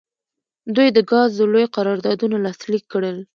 [0.75, 3.17] دوی د ګازو لوی قراردادونه لاسلیک کړل.